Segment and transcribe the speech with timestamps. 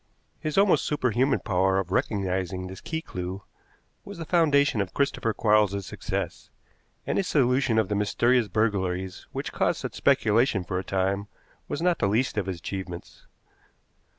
[0.39, 3.43] His almost superhuman power of recognizing this key clew
[4.03, 6.49] was the foundation of Christopher Quarles's success,
[7.05, 11.27] and his solution of the mysterious burglaries which caused such speculation for a time
[11.67, 13.27] was not the least of his achievements.